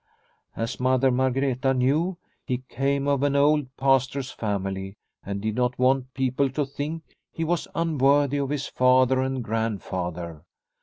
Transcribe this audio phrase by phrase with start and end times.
[0.55, 6.15] As Mother Margreta knew, he came of an old Pastor's family, and did not want
[6.15, 10.41] people to think he was unworthy of his father and grandfather.